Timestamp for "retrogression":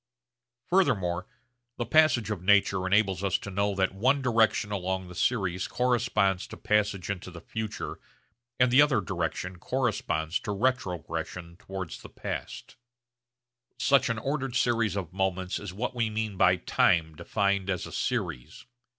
10.53-11.55